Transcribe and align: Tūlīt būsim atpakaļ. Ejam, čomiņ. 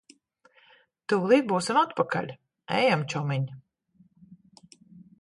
Tūlīt 1.13 1.45
būsim 1.53 1.79
atpakaļ. 1.83 2.33
Ejam, 2.81 3.07
čomiņ. 3.15 3.49